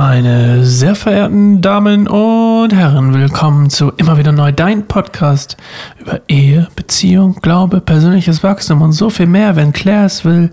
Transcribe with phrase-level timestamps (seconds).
[0.00, 5.58] Meine sehr verehrten Damen und Herren, willkommen zu Immer wieder neu, dein Podcast
[5.98, 10.52] über Ehe, Beziehung, Glaube, persönliches Wachstum und so viel mehr, wenn Claire es will.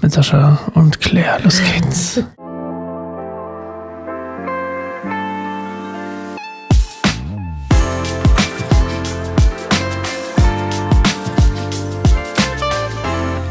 [0.00, 1.40] Mit Sascha und Claire.
[1.42, 2.22] Los geht's.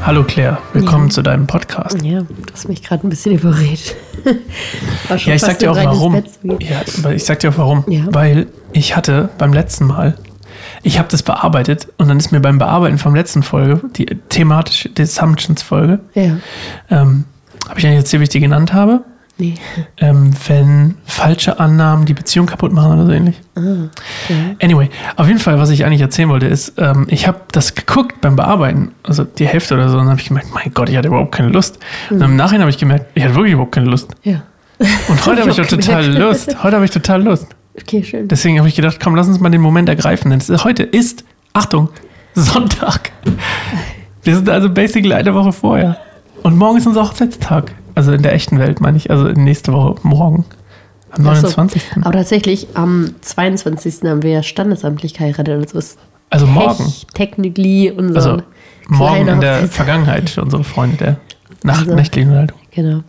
[0.06, 1.10] Hallo Claire, willkommen Ja.
[1.10, 2.04] zu deinem Podcast.
[2.04, 3.96] Ja, du hast mich gerade ein bisschen überredet.
[5.10, 6.24] Ja, ich sag dir auch warum.
[6.60, 7.84] Ja, ich sag dir auch warum.
[7.88, 8.04] Ja.
[8.10, 10.16] Weil ich hatte beim letzten Mal,
[10.84, 14.90] ich habe das bearbeitet und dann ist mir beim Bearbeiten vom letzten Folge, die thematische
[14.98, 16.38] Assumptions-Folge, Ja.
[16.90, 17.26] ähm,
[17.70, 19.02] habe ich eigentlich erzählt, wie ich die genannt habe?
[19.38, 19.56] Nee.
[19.98, 23.42] Ähm, wenn falsche Annahmen die Beziehung kaputt machen oder so ähnlich.
[23.56, 23.90] Ah,
[24.24, 24.56] okay.
[24.62, 28.22] Anyway, auf jeden Fall, was ich eigentlich erzählen wollte, ist, ähm, ich habe das geguckt
[28.22, 30.96] beim Bearbeiten, also die Hälfte oder so, und dann habe ich gemerkt, mein Gott, ich
[30.96, 31.80] hatte überhaupt keine Lust.
[32.10, 34.10] Und im Nachhinein habe ich gemerkt, ich hatte wirklich überhaupt keine Lust.
[34.24, 34.44] Ja.
[35.10, 36.06] Und heute habe ich doch total.
[36.18, 36.64] Lust.
[36.64, 37.48] Heute habe ich total Lust.
[37.78, 38.30] Okay, schön.
[38.30, 40.32] Deswegen habe ich gedacht, komm, lass uns mal den Moment ergreifen.
[40.32, 41.90] Denn ist, heute ist, Achtung,
[42.36, 43.12] Sonntag.
[44.24, 45.98] Wir sind also basically eine Woche vorher.
[46.44, 47.74] Und morgen ist unser Hochzeitstag.
[47.96, 49.10] Also in der echten Welt, meine ich.
[49.10, 50.46] Also nächste Woche, morgen.
[51.12, 51.48] Am Ach so.
[51.48, 51.82] 29.
[52.02, 54.04] Aber tatsächlich, am 22.
[54.10, 55.56] haben wir ja standesamtlich geheiratet.
[55.58, 55.98] Und so ist
[56.30, 56.92] Also morgen.
[57.14, 58.42] technically unser Also
[58.90, 61.18] morgen in der Vergangenheit für unsere Freunde der
[61.64, 61.96] Nacht, Also.
[61.96, 62.60] nächtlichen Unterhaltung.
[62.72, 63.00] Genau.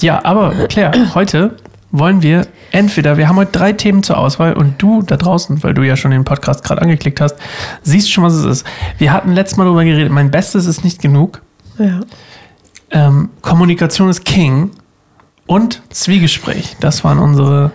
[0.00, 1.56] Ja, aber Claire, heute
[1.92, 5.72] wollen wir entweder, wir haben heute drei Themen zur Auswahl und du da draußen, weil
[5.74, 7.36] du ja schon den Podcast gerade angeklickt hast,
[7.82, 8.66] siehst schon, was es ist.
[8.98, 11.42] Wir hatten letztes Mal darüber geredet, mein Bestes ist nicht genug.
[11.78, 12.00] Ja.
[12.96, 14.70] Ähm, Kommunikation ist King
[15.46, 16.76] und Zwiegespräch.
[16.80, 17.70] Das waren unsere.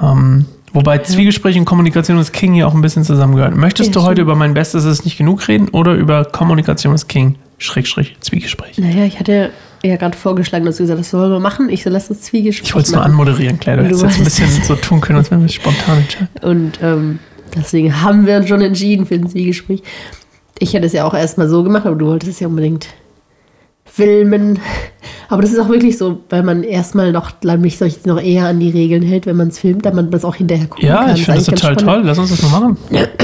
[0.00, 3.58] Ähm, wobei Zwiegespräch und Kommunikation ist King hier auch ein bisschen zusammengehören.
[3.58, 7.08] Möchtest Ja, du heute über mein Bestes ist nicht genug reden oder über Kommunikation ist
[7.08, 8.78] King, Schrägstrich, Zwiegespräch?
[8.78, 9.50] Naja, ich hatte
[9.82, 11.68] ja gerade vorgeschlagen, dass du gesagt hast, das wollen wir machen.
[11.68, 13.82] Ich so, lass uns Zwiegespräch Ich wollte es nur anmoderieren, Claire.
[13.82, 16.28] Du du hättest jetzt ein bisschen so tun können, als wenn wir spontan entscheiden.
[16.42, 17.18] Und ähm,
[17.56, 19.82] deswegen haben wir uns schon entschieden für ein Zwiegespräch.
[20.60, 22.86] Ich hätte es ja auch erstmal so gemacht, aber du wolltest es ja unbedingt
[23.94, 24.58] filmen.
[25.28, 28.46] Aber das ist auch wirklich so, weil man erstmal noch, glaube ich, sich noch eher
[28.46, 31.04] an die Regeln hält, wenn man es filmt, damit man das auch hinterher gucken Ja,
[31.06, 31.14] kann.
[31.16, 32.02] ich finde das total toll.
[32.04, 32.76] Lass uns das mal machen.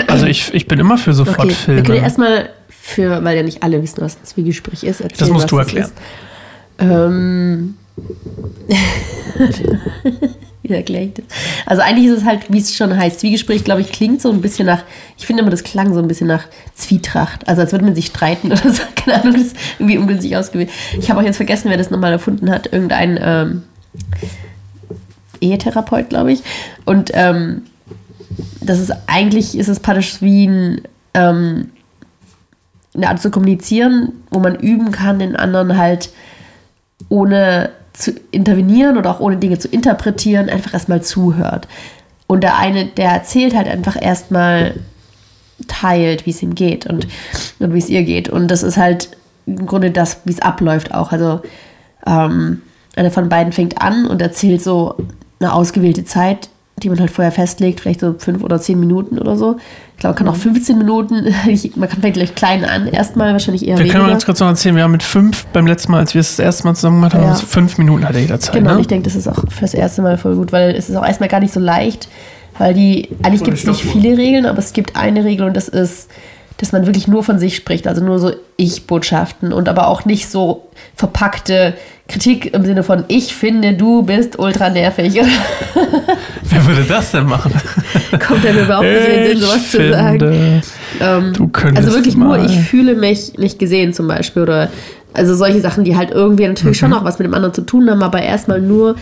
[0.07, 2.03] Also ich, ich bin immer für sofort Okay, wir können ja Filmen.
[2.05, 5.01] erstmal für, weil ja nicht alle wissen, was ein Zwiegespräch ist.
[5.01, 5.91] Erzählen, Das musst was du erklären.
[6.81, 7.75] Ähm,
[10.63, 11.25] wie erkläre ich das?
[11.67, 14.41] Also eigentlich ist es halt, wie es schon heißt, Zwiegespräch, glaube ich, klingt so ein
[14.41, 14.83] bisschen nach,
[15.17, 17.47] ich finde immer, das klang so ein bisschen nach Zwietracht.
[17.49, 18.83] Also als würde man sich streiten oder so.
[18.97, 20.71] Keine Ahnung, das ist irgendwie ungünstig ausgewählt.
[20.99, 22.73] Ich habe auch jetzt vergessen, wer das nochmal erfunden hat.
[22.73, 23.63] Irgendein ähm,
[25.41, 26.43] Ehetherapeut, glaube ich.
[26.85, 27.63] Und ähm,
[28.61, 30.83] das ist eigentlich, ist es praktisch wie ein,
[31.15, 31.71] ähm,
[32.95, 36.11] eine Art zu kommunizieren, wo man üben kann, den anderen halt
[37.09, 41.67] ohne zu intervenieren oder auch ohne Dinge zu interpretieren, einfach erstmal zuhört.
[42.29, 44.75] Und der eine, der erzählt halt einfach erstmal
[45.67, 47.09] teilt, wie es ihm geht und,
[47.59, 48.29] und wie es ihr geht.
[48.29, 49.11] Und das ist halt
[49.47, 51.11] im Grunde das, wie es abläuft auch.
[51.11, 51.41] Also
[52.07, 52.63] ähm,
[52.95, 54.95] einer von beiden fängt an und erzählt so
[55.41, 59.37] eine ausgewählte Zeit, die man halt vorher festlegt, vielleicht so fünf oder zehn Minuten oder
[59.37, 59.57] so.
[59.99, 63.33] Ich glaube, man kann auch 15 Minuten, ich- man kann vielleicht gleich klein an, erstmal
[63.33, 64.11] wahrscheinlich eher Wir können mal weniger.
[64.13, 66.39] ganz kurz noch erzählen, wir haben mit fünf beim letzten Mal, als wir es das
[66.39, 67.31] erste Mal zusammen gemacht haben, Ja.
[67.33, 68.55] uns fünf Minuten hatte jeder Zeit.
[68.55, 68.81] Genau, und ne?
[68.83, 71.29] ich denke, das ist auch fürs erste Mal voll gut, weil es ist auch erstmal
[71.29, 72.09] gar nicht so leicht,
[72.59, 75.67] weil die, eigentlich gibt es nicht viele Regeln, aber es gibt eine Regel und das
[75.67, 76.09] ist,
[76.59, 80.29] dass man wirklich nur von sich spricht, also nur so Ich-Botschaften und aber auch nicht
[80.31, 81.75] so verpackte
[82.09, 85.15] Kritik im Sinne von ich finde, du bist ultra nervig.
[86.43, 87.53] Wer würde das denn machen?
[88.27, 90.19] Kommt ja mir überhaupt nicht in den Sinn, sowas zu sagen.
[90.19, 90.63] finde,
[91.01, 92.39] Ähm, du könntest also wirklich mal.
[92.39, 94.69] nur, ich fühle mich nicht gesehen zum Beispiel oder
[95.15, 96.81] also solche Sachen, die halt irgendwie natürlich Mhm.
[96.81, 98.97] schon auch was mit dem anderen zu tun haben, aber erstmal nur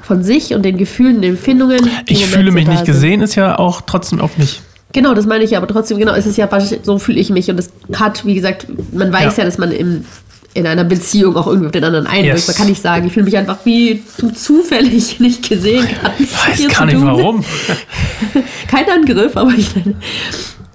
[0.00, 1.80] von sich und den Gefühlen, den Empfindungen.
[2.06, 4.60] Ich fühle mich nicht gesehen, ist ja auch trotzdem auf mich.
[4.92, 6.48] Genau, das meine ich ja, aber trotzdem, genau, es ist ja,
[6.82, 9.42] so fühle ich mich und es hat, wie gesagt, man weiß Ja.
[9.42, 10.04] ja, dass man im,
[10.54, 12.36] in einer Beziehung auch irgendwie auf den anderen einwirkt.
[12.36, 12.48] Yes.
[12.48, 15.86] Man kann nicht sagen, ich fühle mich einfach wie du zufällig nicht gesehen.
[16.18, 17.06] Mit Weiß gar zu nicht tun.
[17.06, 17.44] warum.
[18.68, 19.94] Kein Angriff, aber ich meine.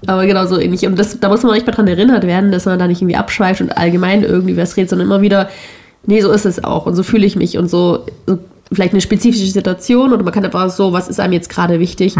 [0.06, 0.84] Aber genau so ähnlich.
[0.86, 3.16] Und das, da muss man nicht mehr dran erinnert werden, dass man da nicht irgendwie
[3.16, 5.48] abschweift und allgemein irgendwie was redet, sondern immer wieder,
[6.06, 8.38] nee, so ist es auch und so fühle ich mich und so, so
[8.72, 12.14] vielleicht eine spezifische Situation oder man kann einfach so, was ist einem jetzt gerade wichtig,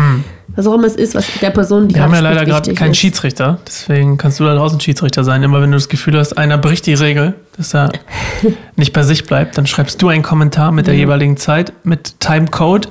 [0.56, 2.00] was auch immer es ist, was der Person, die Hm.
[2.00, 2.96] Wir haben ja leider gerade keinen ist.
[2.98, 5.42] Schiedsrichter, deswegen kannst du da draußen Schiedsrichter sein.
[5.42, 7.90] Immer wenn du das Gefühl hast, einer bricht die Regel, dass er
[8.76, 12.88] nicht bei sich bleibt, dann schreibst du einen Kommentar mit der jeweiligen Zeit, mit Timecode.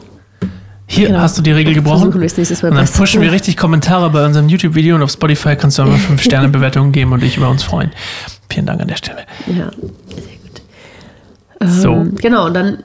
[0.90, 1.20] Hier Genau.
[1.20, 2.14] hast du die Regel gebrochen.
[2.14, 5.98] Und dann pushen wir richtig Kommentare bei unserem YouTube-Video und auf Spotify kannst du immer
[5.98, 7.92] 5 Sterne Bewertungen geben und dich über uns freuen.
[8.50, 9.26] Vielen Dank an der Stelle.
[9.48, 10.62] Ja, sehr gut.
[11.82, 11.92] So.
[11.92, 12.84] Ähm, genau, und dann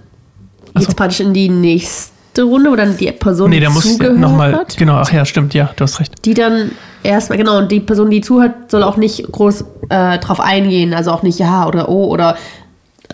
[0.79, 4.19] Jetzt praktisch in die nächste Runde, wo dann die Person, Nee, die der muss zugehört
[4.19, 4.55] nochmal.
[4.55, 6.25] hat, Genau, ach ja, stimmt, ja, du hast recht.
[6.25, 6.71] die dann
[7.03, 11.11] erstmal, genau, und die Person, die zuhört, soll auch nicht groß äh, drauf eingehen, also
[11.11, 12.37] auch nicht ja oder oh oder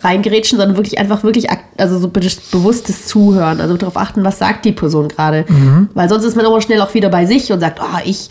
[0.00, 2.20] reingerätschen, sondern wirklich einfach wirklich, also so be-
[2.52, 5.44] bewusstes Zuhören, also darauf achten, was sagt die Person gerade.
[5.48, 5.88] Mhm.
[5.94, 8.28] Weil sonst ist man immer schnell auch wieder bei sich und sagt, oh, ich,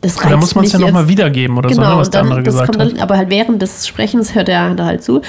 [0.00, 2.20] das reizt Da muss man es ja nochmal wiedergeben oder so, Genau, ne, was der
[2.20, 2.92] dann, andere gesagt kommt hat.
[2.92, 5.20] dann, aber halt während des Sprechens hört er da halt zu.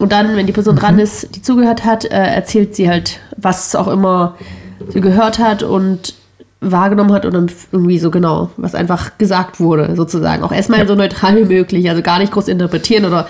[0.00, 1.00] Und dann, wenn die Person dran Mhm.
[1.00, 4.34] ist, die zugehört hat, äh, erzählt sie halt, was auch immer
[4.88, 6.14] sie gehört hat und
[6.62, 10.42] wahrgenommen hat und dann irgendwie so genau, was einfach gesagt wurde, sozusagen.
[10.42, 13.28] Auch erstmal so neutral wie möglich, also gar nicht groß interpretieren oder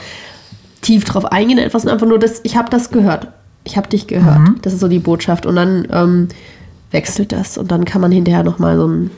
[0.81, 3.29] tief drauf eingehen, etwas einfach nur das, ich habe das gehört.
[3.65, 4.39] Ich habe dich gehört.
[4.39, 4.57] Mhm.
[4.63, 5.47] Das ist so die Botschaft.
[5.47, 6.29] Und dann ähm,
[6.93, 9.11] wechselt das und dann kann man hinterher nochmal so ein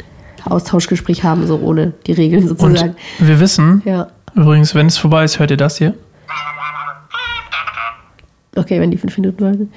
[0.45, 2.97] Austauschgespräch haben, so ohne die Regeln Und sozusagen.
[3.19, 4.09] wir wissen, Ja.
[4.35, 5.95] übrigens, wenn es vorbei ist, hört ihr das hier.
[8.57, 9.73] Okay, wenn die fünf Minuten waren.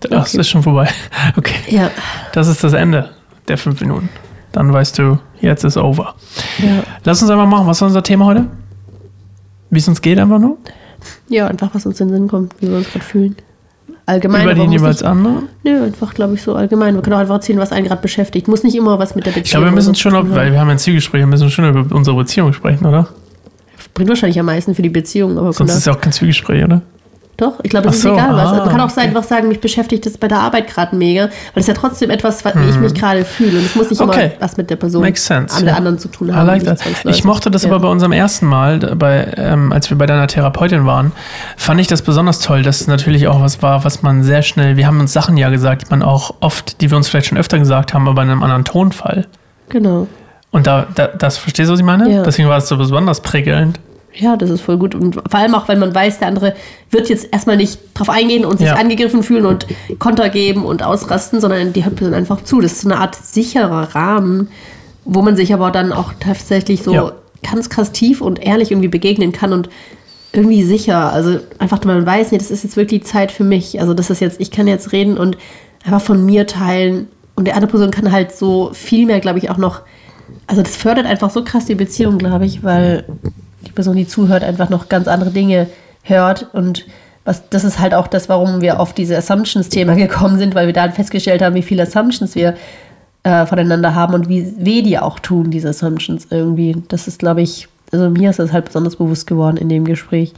[0.00, 0.40] Das Okay.
[0.40, 0.88] ist schon vorbei.
[1.36, 1.54] Okay.
[1.68, 1.90] Ja.
[2.32, 3.10] Das ist das Ende
[3.48, 4.08] der fünf Minuten.
[4.52, 6.14] Dann weißt du, jetzt ist over.
[6.58, 6.82] Ja.
[7.04, 7.66] Lass uns einfach machen.
[7.66, 8.46] Was ist unser Thema heute?
[9.70, 10.58] Wie es uns geht, einfach nur?
[11.28, 13.36] Ja, einfach was uns in den Sinn kommt, wie wir uns gerade fühlen.
[14.06, 14.42] Allgemein.
[14.44, 15.48] Über den jeweils anderen?
[15.64, 16.94] Nö, einfach, glaube ich, so allgemein.
[16.94, 18.48] Wir können auch einfach erzählen, was einen gerade beschäftigt.
[18.48, 20.60] Muss nicht immer was mit der Beziehung Ich glaube, wir müssen schon, tun weil wir
[20.60, 23.08] haben ein Zielgespräch, wir müssen schon über unsere Beziehung sprechen, oder?
[23.94, 25.70] Bringt wahrscheinlich am meisten für die Beziehung, aber Sonst genau.
[25.72, 26.82] ist es ja auch kein Zielgespräch, oder?
[27.36, 28.52] Doch, ich glaube, es ist so, egal was.
[28.52, 29.00] ah, man kann auch okay.
[29.00, 32.44] einfach sagen, mich beschäftigt das bei der Arbeit gerade mega, weil es ja trotzdem etwas,
[32.44, 33.58] wie ich mich gerade fühle.
[33.58, 34.00] Und es muss nicht.
[34.00, 34.26] Okay.
[34.26, 35.78] immer was mit der Person Makes sense, an der ja.
[35.78, 36.46] anderen zu tun haben.
[36.46, 36.62] like.
[37.04, 37.70] Ich mochte das ja.
[37.70, 41.12] aber bei unserem ersten Mal, bei, ähm, als wir bei deiner Therapeutin waren,
[41.56, 44.76] fand ich das besonders toll, dass es natürlich auch was war, was man sehr schnell,
[44.76, 47.38] wir haben uns Sachen ja gesagt, die man auch oft, die wir uns vielleicht schon
[47.38, 49.26] öfter gesagt haben, aber in einem anderen Tonfall.
[49.68, 50.06] Genau.
[50.54, 52.08] Und da, da das verstehst du, was ich meine?
[52.08, 52.22] Ja.
[52.22, 53.80] Deswegen war es so besonders prickelnd.
[54.16, 54.94] Ja, das ist voll gut.
[54.94, 56.54] Und vor allem auch, wenn man weiß, der andere
[56.90, 58.74] wird jetzt erstmal nicht drauf eingehen und sich Ja.
[58.76, 59.66] angegriffen fühlen und
[59.98, 62.60] Konter geben und ausrasten, sondern die hört Person einfach zu.
[62.60, 64.48] Das ist so eine Art sicherer Rahmen,
[65.04, 67.12] wo man sich aber dann auch tatsächlich so Ja.
[67.42, 69.68] ganz krass tief und ehrlich irgendwie begegnen kann und
[70.32, 71.12] irgendwie sicher.
[71.12, 73.80] Also einfach, weil man weiß, nee, das ist jetzt wirklich Zeit für mich.
[73.80, 75.36] Also das ist jetzt, ich kann jetzt reden und
[75.84, 77.08] einfach von mir teilen.
[77.34, 79.80] Und die andere Person kann halt so viel mehr, glaube ich, auch noch.
[80.46, 83.04] Also das fördert einfach so krass die Beziehung, glaube ich, weil
[83.64, 85.68] die Person, die zuhört, einfach noch ganz andere Dinge
[86.02, 86.48] hört.
[86.52, 86.86] Und
[87.24, 90.74] was, das ist halt auch das, warum wir auf diese Assumptions-Thema gekommen sind, weil wir
[90.74, 92.54] da festgestellt haben, wie viele Assumptions wir
[93.24, 96.76] äh, voneinander haben und wie weh die auch tun, diese Assumptions irgendwie.
[96.88, 100.32] Das ist, glaube ich, also mir ist das halt besonders bewusst geworden in dem Gespräch.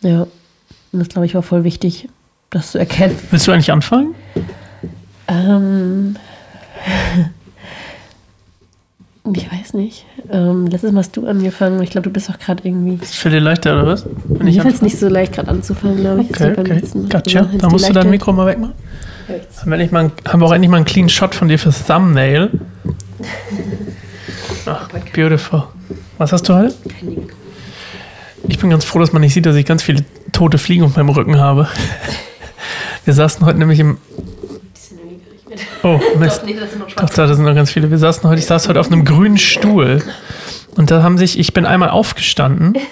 [0.00, 0.26] Ja,
[0.92, 2.08] und das, glaube ich, war voll wichtig,
[2.50, 3.18] das zu erkennen.
[3.30, 4.14] Willst du eigentlich anfangen?
[5.28, 6.16] Ähm,
[9.34, 10.04] ich weiß nicht.
[10.30, 11.82] Ähm, letztes Mal hast du angefangen.
[11.82, 13.02] Ich glaube, du bist auch gerade irgendwie.
[13.02, 14.06] Ist für dir leichter, oder was?
[14.26, 16.30] Wenn ich fällt nicht so leicht, gerade anzufangen, glaube ich.
[16.30, 16.82] Okay, okay.
[16.94, 17.08] Mal.
[17.08, 17.48] Gotcha.
[17.50, 18.74] Wenn's Da musst du dein Mikro mal wegmachen.
[19.60, 22.50] Haben wir, mal, haben wir auch endlich mal einen clean Shot von dir fürs Thumbnail.
[24.66, 25.64] Ach, beautiful.
[26.18, 26.74] Was hast du heute?
[28.48, 30.96] Ich bin ganz froh, dass man nicht sieht, dass ich ganz viele tote Fliegen auf
[30.96, 31.68] meinem Rücken habe.
[33.04, 33.98] Wir saßen heute nämlich im.
[35.82, 36.42] Oh, Mist.
[36.44, 37.90] Nee, das sind noch Doch, da sind noch ganz viele.
[37.90, 40.02] Wir saßen heute, ich saß heute auf einem grünen Stuhl.
[40.76, 42.76] Und da haben sich, ich bin einmal aufgestanden.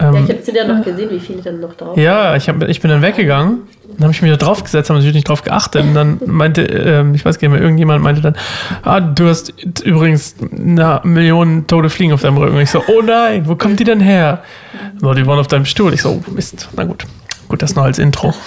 [0.00, 2.80] Ja, ich habe ja noch gesehen, wie viele dann noch drauf ja, ich, hab, ich
[2.80, 3.64] bin dann weggegangen.
[3.86, 5.82] Dann habe ich mich da draufgesetzt, habe natürlich nicht drauf geachtet.
[5.82, 8.34] Und dann meinte, ähm, ich weiß gar nicht mehr, irgendjemand meinte dann,
[8.82, 9.52] ah, du hast
[9.82, 12.56] übrigens eine Million tote Fliegen auf deinem Rücken.
[12.56, 14.42] Und ich so, oh nein, wo kommt die denn her?
[15.02, 15.92] So, die waren auf deinem Stuhl.
[15.92, 16.70] Ich so, oh, Mist.
[16.74, 17.04] Na gut.
[17.48, 18.28] Gut, das noch als Intro.
[18.28, 18.40] Also.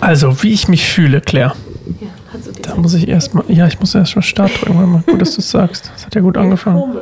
[0.00, 1.54] Also, wie ich mich fühle, Claire.
[2.00, 2.08] Ja,
[2.62, 5.02] Da muss ich erstmal, ja, ich muss erst mal Start drücken.
[5.06, 5.90] Gut, dass du es sagst.
[5.94, 6.94] Das hat ja gut angefangen.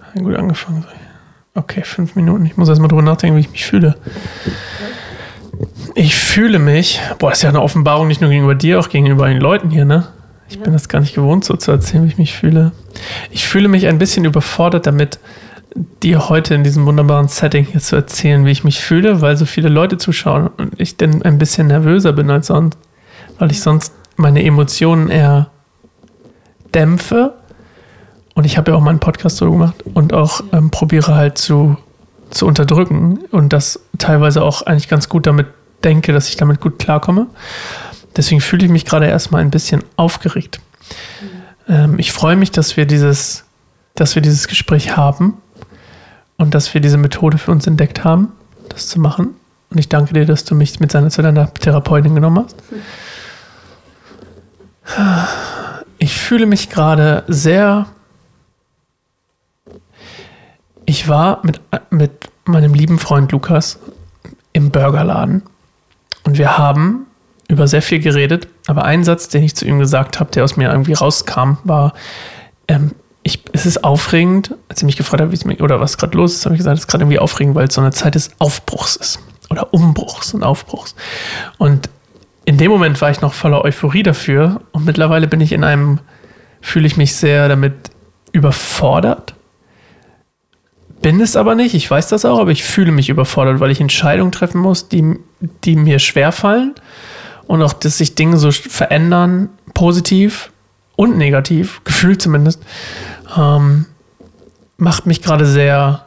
[0.00, 0.84] Hat gut angefangen.
[1.54, 2.44] Okay, fünf Minuten.
[2.46, 3.96] Ich muss erstmal drüber nachdenken, wie ich mich fühle.
[5.94, 9.26] Ich fühle mich, boah, das ist ja eine Offenbarung nicht nur gegenüber dir, auch gegenüber
[9.28, 10.08] den Leuten hier, ne?
[10.48, 12.72] Ich bin das gar nicht gewohnt, so zu erzählen, wie ich mich fühle.
[13.30, 15.18] Ich fühle mich ein bisschen überfordert damit,
[16.02, 19.44] dir heute in diesem wunderbaren Setting hier zu erzählen, wie ich mich fühle, weil so
[19.44, 22.78] viele Leute zuschauen und ich dann ein bisschen nervöser bin als sonst,
[23.38, 25.50] weil ich sonst meine Emotionen eher
[26.74, 27.34] dämpfe.
[28.34, 31.76] Und ich habe ja auch meinen Podcast so gemacht und auch ähm, probiere halt zu,
[32.30, 35.46] zu unterdrücken und das teilweise auch eigentlich ganz gut damit
[35.84, 37.28] denke, dass ich damit gut klarkomme.
[38.16, 40.60] Deswegen fühle ich mich gerade erstmal ein bisschen aufgeregt.
[41.68, 43.44] Ähm, ich freue mich, dass wir dieses,
[43.94, 45.38] dass wir dieses Gespräch haben
[46.38, 48.32] und dass wir diese Methode für uns entdeckt haben,
[48.68, 49.34] das zu machen.
[49.70, 52.56] Und ich danke dir, dass du mich mit seiner zu deiner Therapeutin genommen hast.
[55.98, 57.86] Ich fühle mich gerade sehr.
[60.84, 62.12] Ich war mit, mit
[62.44, 63.80] meinem lieben Freund Lukas
[64.52, 65.42] im Burgerladen.
[66.22, 67.06] Und wir haben
[67.48, 70.56] über sehr viel geredet, aber ein Satz, den ich zu ihm gesagt habe, der aus
[70.56, 71.92] mir irgendwie rauskam, war,
[72.68, 72.92] ähm,
[73.26, 76.46] ich, es ist aufregend, als er mich gefragt es mir, oder was gerade los ist,
[76.46, 78.94] habe ich gesagt, es ist gerade irgendwie aufregend, weil es so eine Zeit des Aufbruchs
[78.94, 79.18] ist.
[79.50, 80.94] Oder Umbruchs und Aufbruchs.
[81.58, 81.90] Und
[82.44, 85.98] in dem Moment war ich noch voller Euphorie dafür und mittlerweile bin ich in einem,
[86.60, 87.74] fühle ich mich sehr damit
[88.30, 89.34] überfordert.
[91.02, 93.80] Bin es aber nicht, ich weiß das auch, aber ich fühle mich überfordert, weil ich
[93.80, 95.16] Entscheidungen treffen muss, die,
[95.64, 96.76] die mir schwerfallen
[97.48, 100.52] und auch, dass sich Dinge so verändern, positiv
[100.96, 102.62] und negativ, gefühlt zumindest,
[103.36, 103.86] ähm,
[104.76, 106.04] macht mich gerade sehr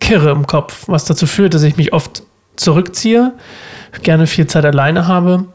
[0.00, 2.22] kirre im Kopf, was dazu führt, dass ich mich oft
[2.56, 3.32] zurückziehe,
[4.02, 5.46] gerne viel Zeit alleine habe,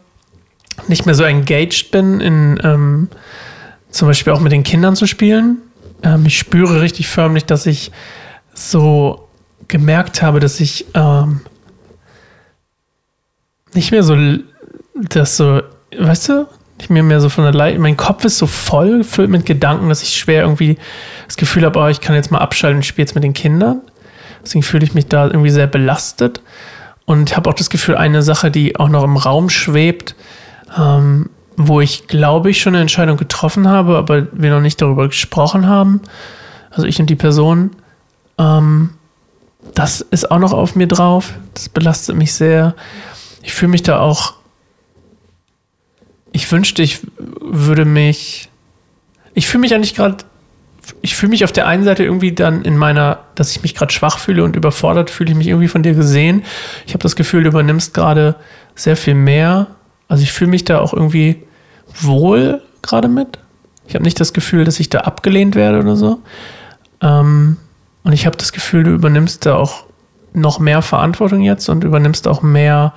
[0.88, 3.10] nicht mehr so engaged bin, in ähm,
[3.90, 5.58] zum Beispiel auch mit den Kindern zu spielen.
[6.04, 7.92] Ähm, ich spüre richtig förmlich, dass ich
[8.54, 9.28] so
[9.68, 11.42] gemerkt habe, dass ich ähm,
[13.74, 14.16] nicht mehr so
[14.96, 15.62] das so,
[15.98, 16.48] weißt du,
[16.80, 17.78] nicht mehr mehr so von der Leid.
[17.80, 20.78] Mein Kopf ist so voll gefüllt mit Gedanken, dass ich schwer irgendwie
[21.28, 23.82] das Gefühl habe, oh, ich kann jetzt mal abschalten und spiele jetzt mit den Kindern.
[24.44, 26.42] Deswegen fühle ich mich da irgendwie sehr belastet
[27.06, 30.16] und habe auch das Gefühl, eine Sache, die auch noch im Raum schwebt,
[30.78, 35.08] ähm, wo ich glaube ich schon eine Entscheidung getroffen habe, aber wir noch nicht darüber
[35.08, 36.02] gesprochen haben.
[36.72, 37.72] Also ich und die Person.
[38.38, 38.92] Ähm,
[39.76, 41.34] das ist auch noch auf mir drauf.
[41.54, 42.76] Das belastet mich sehr.
[43.44, 44.36] Ich fühle mich da auch
[46.32, 48.50] ich wünschte, ich würde mich.
[49.34, 50.18] Ich fühle mich eigentlich gerade.
[51.02, 53.94] Ich fühle mich auf der einen Seite irgendwie dann in meiner, dass ich mich gerade
[53.94, 56.44] schwach fühle und überfordert, fühle ich mich irgendwie von dir gesehen.
[56.88, 58.36] Ich habe das Gefühl, du übernimmst gerade
[58.74, 59.68] sehr viel mehr.
[60.08, 61.44] Also ich fühle mich da auch irgendwie
[62.02, 63.38] wohl gerade mit.
[63.88, 66.22] Ich habe nicht das Gefühl, dass ich da abgelehnt werde oder so.
[67.02, 67.58] Ähm,
[68.04, 69.84] und ich habe das Gefühl, du übernimmst da auch
[70.34, 72.94] noch mehr Verantwortung jetzt und übernimmst auch mehr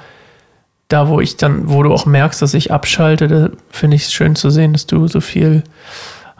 [0.93, 4.37] da, wo ich dann, wo du auch merkst, dass ich abschalte, finde ich es schön
[4.37, 5.63] zu sehen, dass du so viel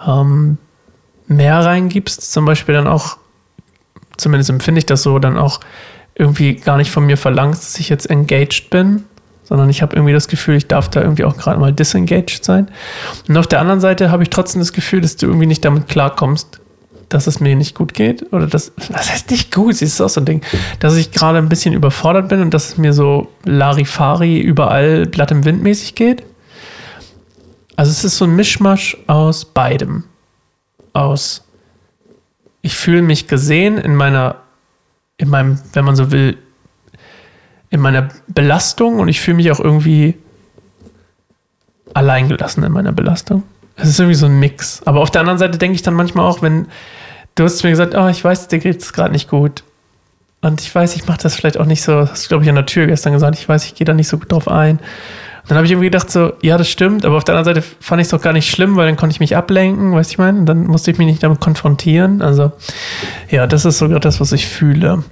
[0.07, 0.59] ähm,
[1.27, 2.33] mehr reingibst.
[2.33, 3.17] Zum Beispiel dann auch,
[4.17, 5.61] zumindest empfinde ich das so, dann auch
[6.15, 9.05] irgendwie gar nicht von mir verlangst, dass ich jetzt engaged bin,
[9.45, 12.71] sondern ich habe irgendwie das Gefühl, ich darf da irgendwie auch gerade mal disengaged sein.
[13.29, 15.89] Und auf der anderen Seite habe ich trotzdem das Gefühl, dass du irgendwie nicht damit
[15.89, 16.62] klarkommst,
[17.15, 18.33] dass es mir nicht gut geht.
[18.33, 20.43] Oder das, das heißt nicht gut, das ist auch so ein Ding,
[20.81, 25.31] dass ich gerade ein bisschen überfordert bin und dass es mir so Larifari überall Blatt
[25.31, 26.23] im Wind mäßig geht.
[27.77, 30.05] Also es ist so ein Mischmasch aus beidem.
[30.93, 31.45] Aus
[32.63, 34.37] ich fühle mich gesehen in meiner,
[35.19, 36.39] in meinem, wenn man so will,
[37.71, 40.15] in meiner Belastung und ich fühle mich auch irgendwie
[41.93, 43.43] alleingelassen in meiner Belastung.
[43.83, 44.83] Es ist irgendwie so ein Mix.
[44.85, 46.67] Aber auf der anderen Seite denke ich dann manchmal auch, wenn,
[47.35, 49.65] du hast mir gesagt, oh, ich weiß, dir geht es gerade nicht gut.
[50.41, 52.51] Und ich weiß, ich mache das vielleicht auch nicht so, das hast du, glaube ich,
[52.51, 54.79] an der Tür gestern gesagt, ich weiß, ich gehe da nicht so gut drauf ein.
[55.43, 57.67] Und dann habe ich irgendwie gedacht, so, ja, das stimmt, aber auf der anderen Seite
[57.81, 60.15] fand ich es doch gar nicht schlimm, weil dann konnte ich mich ablenken, weißt du,
[60.15, 60.45] ich meine?
[60.45, 62.23] Dann musste ich mich nicht damit konfrontieren.
[62.23, 62.53] Also,
[63.31, 65.05] ja, das ist sogar das, was ich fühle.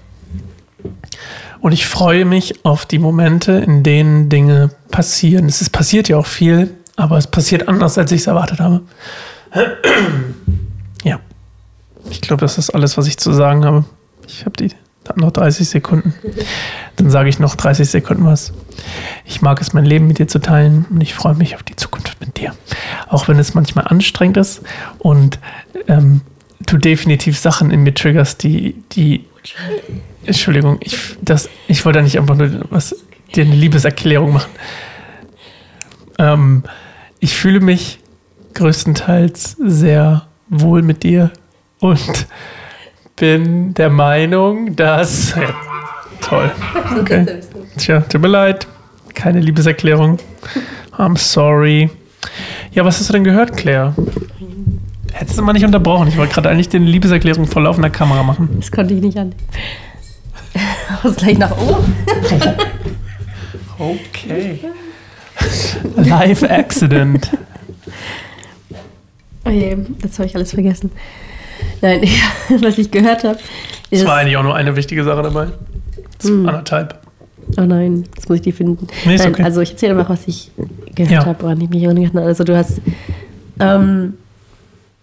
[1.61, 5.47] Und ich freue mich auf die Momente, in denen Dinge passieren.
[5.47, 8.83] Es ist, passiert ja auch viel, aber es passiert anders, als ich es erwartet habe.
[11.05, 11.19] ja.
[12.11, 13.85] Ich glaube, das ist alles, was ich zu sagen habe.
[14.27, 14.71] Ich habe die
[15.17, 16.15] noch 30 Sekunden.
[16.97, 18.53] Dann sage ich noch 30 Sekunden was.
[19.25, 21.77] Ich mag es, mein Leben mit dir zu teilen und ich freue mich auf die
[21.77, 22.55] Zukunft mit dir.
[23.09, 24.63] Auch wenn es manchmal anstrengend ist
[24.99, 25.39] und
[25.89, 26.21] ähm,
[26.61, 29.25] du definitiv Sachen in mir triggerst, die, die.
[30.25, 32.95] Entschuldigung, ich, das, ich wollte nicht einfach nur was,
[33.35, 34.51] dir eine Liebeserklärung machen.
[36.19, 36.63] Ähm,
[37.21, 38.01] ich fühle mich
[38.55, 41.31] größtenteils sehr wohl mit dir
[41.79, 42.27] und
[43.17, 45.35] bin der Meinung, dass.
[45.37, 45.55] Ja,
[46.21, 46.51] toll.
[46.99, 47.41] Okay.
[47.77, 48.67] Tja, tut mir leid.
[49.15, 50.19] Keine Liebeserklärung.
[50.97, 51.91] I'm sorry.
[52.73, 53.95] Ja, was hast du denn gehört, Claire?
[55.13, 56.09] Hättest du mal nicht unterbrochen.
[56.09, 58.49] Ich wollte gerade eigentlich die Liebeserklärung vor laufender Kamera machen.
[58.59, 59.35] Das konnte ich nicht an.
[61.03, 61.95] Aus gleich nach oben.
[63.79, 64.61] okay.
[65.97, 67.31] Live Accident.
[69.45, 70.91] Oh je, jetzt habe ich alles vergessen.
[71.81, 72.03] Nein,
[72.61, 73.39] was ich gehört habe.
[73.91, 75.49] Es war eigentlich auch nur eine wichtige Sache dabei.
[76.23, 76.49] Hm.
[76.49, 76.99] Anderthalb.
[77.59, 78.87] Oh nein, jetzt muss ich die finden.
[79.05, 79.43] Nee, nein, okay.
[79.43, 80.51] Also ich erzähle mal, was ich
[80.95, 81.27] gehört ja.
[81.27, 82.27] habe, woran ich mich erinnert habe.
[82.27, 82.81] Also du hast,
[83.59, 84.15] ähm,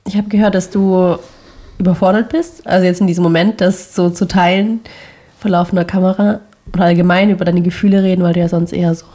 [0.07, 1.17] ich habe gehört, dass du
[1.79, 2.65] überfordert bist.
[2.65, 4.79] Also jetzt in diesem Moment, das so zu teilen
[5.39, 6.39] vor laufender Kamera
[6.73, 9.05] oder allgemein über deine Gefühle reden, weil du ja sonst eher so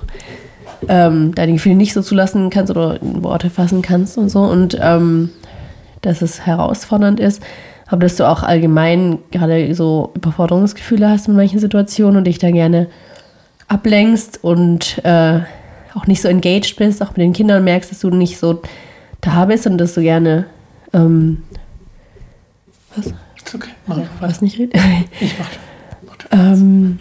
[0.88, 4.40] ähm, deine Gefühle nicht so zulassen kannst oder in Worte fassen kannst und so.
[4.40, 5.30] Und ähm,
[6.00, 7.42] dass es herausfordernd ist,
[7.86, 12.54] aber dass du auch allgemein gerade so Überforderungsgefühle hast in manchen Situationen und dich dann
[12.54, 12.88] gerne
[13.68, 15.40] ablenkst und äh,
[15.94, 18.62] auch nicht so engaged bist, auch mit den Kindern merkst, dass du nicht so
[19.20, 20.46] da bist und dass du gerne
[20.92, 21.42] ähm,
[22.94, 23.06] was?
[23.06, 24.72] Ist okay, mach einfach Was nicht reden?
[25.20, 25.48] Ich mach.
[26.32, 26.98] ähm,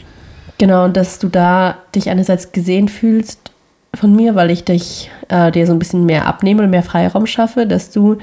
[0.58, 3.51] genau, und dass du da dich einerseits gesehen fühlst
[3.94, 7.26] von mir, weil ich dich äh, dir so ein bisschen mehr abnehme und mehr Freiraum
[7.28, 8.18] schaffe, dass du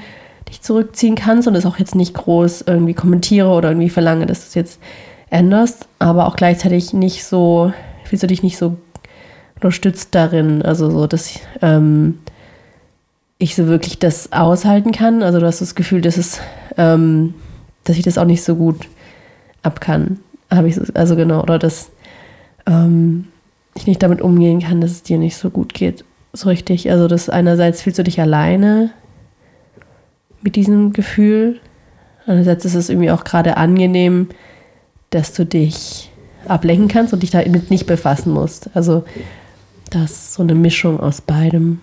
[0.47, 4.41] dich zurückziehen kannst und das auch jetzt nicht groß irgendwie kommentiere oder irgendwie verlange, dass
[4.41, 4.81] du es jetzt
[5.29, 7.71] änderst, aber auch gleichzeitig nicht so,
[8.03, 8.77] fühlst du dich nicht so
[9.55, 12.19] unterstützt darin, also so, dass ähm,
[13.37, 15.21] ich so wirklich das aushalten kann.
[15.21, 16.39] Also du hast das Gefühl, dass es,
[16.77, 17.33] ähm,
[17.83, 18.87] dass ich das auch nicht so gut
[19.61, 20.19] ab kann.
[20.49, 21.91] Habe ich so, also genau, oder dass
[22.65, 23.27] ähm,
[23.79, 26.03] ich nicht damit umgehen kann, dass es dir nicht so gut geht.
[26.33, 26.91] So richtig.
[26.91, 28.91] Also das einerseits fühlst du dich alleine
[30.41, 31.59] mit diesem Gefühl.
[32.25, 34.29] Andererseits ist es irgendwie auch gerade angenehm,
[35.09, 36.11] dass du dich
[36.47, 38.69] ablenken kannst und dich damit nicht befassen musst.
[38.75, 39.03] Also
[39.89, 41.81] das ist so eine Mischung aus beidem.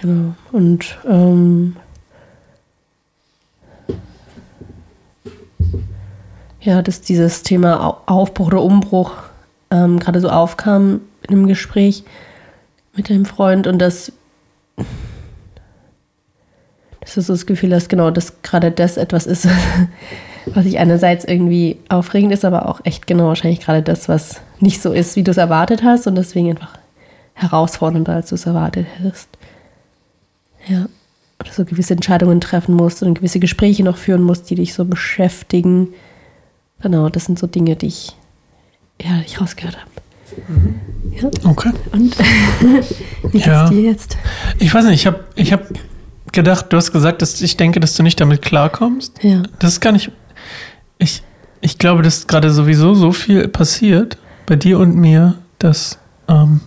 [0.00, 0.34] Genau.
[0.52, 1.76] Und ähm,
[6.60, 9.12] ja, dass dieses Thema Au- Aufbruch oder Umbruch
[9.74, 12.04] ähm, gerade so aufkam in einem Gespräch
[12.94, 14.12] mit dem Freund und dass,
[17.00, 19.48] dass du so das Gefühl hast, genau, dass gerade das etwas ist,
[20.46, 24.80] was sich einerseits irgendwie aufregend ist, aber auch echt genau wahrscheinlich gerade das, was nicht
[24.80, 26.78] so ist, wie du es erwartet hast und deswegen einfach
[27.34, 29.28] herausfordernder, als du es erwartet hättest.
[30.68, 30.86] Ja.
[31.40, 34.84] Oder so gewisse Entscheidungen treffen musst und gewisse Gespräche noch führen musst, die dich so
[34.84, 35.88] beschäftigen.
[36.80, 38.14] Genau, das sind so Dinge, die ich,
[39.02, 39.90] ja, ich rausgehört habe.
[41.12, 41.72] Ja, Okay.
[41.92, 42.16] und
[43.22, 43.68] wie geht's Ja.
[43.68, 44.16] dir jetzt?
[44.58, 45.62] Ich weiß nicht, ich habe ich hab
[46.32, 49.22] gedacht, du hast gesagt, dass ich denke, dass du nicht damit klarkommst.
[49.22, 49.42] Ja.
[49.58, 50.10] Das ist gar nicht.
[50.98, 51.22] Ich,
[51.60, 55.98] ich glaube, dass gerade sowieso so viel passiert bei dir und mir, dass.
[56.28, 56.60] Ähm,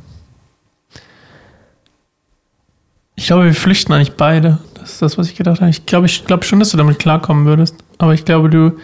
[3.15, 4.59] ich glaube, wir flüchten eigentlich beide.
[4.75, 5.69] Das ist das, was ich gedacht habe.
[5.71, 7.75] Ich glaube ich glaube schon, dass du damit klarkommen würdest.
[7.97, 8.77] Aber ich glaube, du.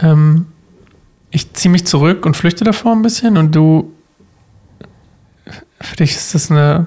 [0.00, 0.46] Ähm,
[1.30, 3.92] ich ziehe mich zurück und flüchte davor ein bisschen und du.
[5.80, 6.86] Für dich ist das eine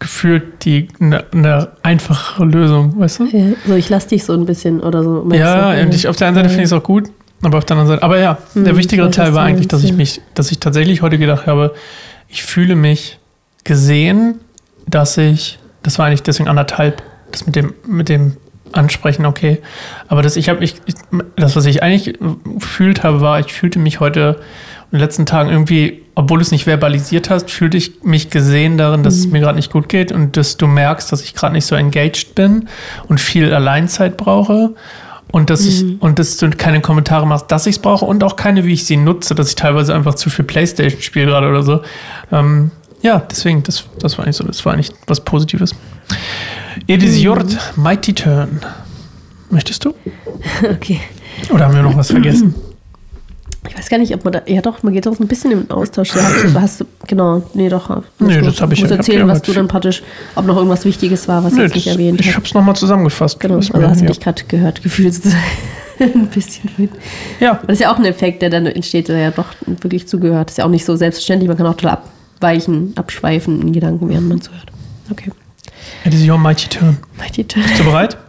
[0.00, 3.24] gefühlt die eine, eine einfachere Lösung, weißt du?
[3.26, 3.52] ja.
[3.66, 5.30] So, ich lasse dich so ein bisschen oder so.
[5.32, 5.82] Ja, du?
[5.82, 7.10] und ich, auf der einen Seite finde ich es auch gut,
[7.42, 8.02] aber auf der anderen Seite.
[8.02, 11.18] Aber ja, der Hm, wichtigere Teil war eigentlich, dass ich mich, dass ich tatsächlich heute
[11.18, 11.74] gedacht habe,
[12.28, 13.18] ich fühle mich
[13.62, 14.40] gesehen,
[14.86, 18.36] dass ich, das war eigentlich deswegen anderthalb, das mit dem, mit dem
[18.72, 19.60] Ansprechen, okay.
[20.08, 20.94] Aber das, ich habe, ich, ich,
[21.36, 22.18] das, was ich eigentlich
[22.54, 24.36] gefühlt habe, war, ich fühlte mich heute
[24.92, 28.76] in den letzten Tagen irgendwie, obwohl du es nicht verbalisiert hast, fühlte ich mich gesehen
[28.76, 29.32] darin, dass es Mhm.
[29.32, 32.34] mir gerade nicht gut geht und dass du merkst, dass ich gerade nicht so engaged
[32.34, 32.68] bin
[33.08, 34.74] und viel Alleinzeit brauche.
[35.32, 35.68] Und dass Mhm.
[35.68, 38.72] ich, und dass du keine Kommentare machst, dass ich es brauche und auch keine, wie
[38.72, 41.82] ich sie nutze, dass ich teilweise einfach zu viel Playstation spiele gerade oder so.
[42.32, 45.72] Ähm, ja, deswegen, das, das war eigentlich so, das war eigentlich was Positives.
[46.86, 47.44] It is your
[47.76, 48.60] mighty turn.
[49.50, 49.94] Möchtest du?
[50.72, 51.00] Okay.
[51.52, 52.54] Oder haben wir noch was vergessen?
[53.68, 54.40] Ich weiß gar nicht, ob man da.
[54.46, 56.12] Ja, doch, man geht doch so ein bisschen im Austausch.
[56.12, 58.02] Da hast du, hast genau, nee, doch.
[58.18, 60.02] Nee, du das hab ich- musst erzählen, ja was du dann praktisch,
[60.34, 62.36] ob noch irgendwas Wichtiges war, was Nö, ich nicht das, erwähnt ich habe.
[62.36, 63.38] habe es nochmal zusammengefasst.
[63.38, 64.10] Genau, was also mir- hast du ja.
[64.10, 65.42] dich gerade gehört, gefühlt sozusagen.
[66.00, 66.70] ein bisschen.
[67.38, 70.48] Ja, das ist ja auch ein Effekt, der dann entsteht, der ja doch wirklich zugehört.
[70.48, 71.46] Das ist ja auch nicht so selbstverständlich.
[71.46, 71.98] Man kann auch total
[72.38, 74.68] abweichen, abschweifen in Gedanken, während man zuhört.
[75.10, 75.30] Okay.
[76.04, 76.98] It is your mighty turn.
[77.18, 77.62] Mighty Turn.
[77.64, 78.16] Bist du bereit?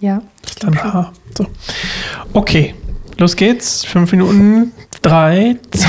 [0.00, 0.22] Ja.
[0.58, 1.12] Dann ha.
[1.38, 1.46] So.
[2.32, 2.74] Okay,
[3.16, 3.84] los geht's.
[3.84, 4.72] Fünf Minuten.
[5.02, 5.56] Drei.
[5.70, 5.88] zwei-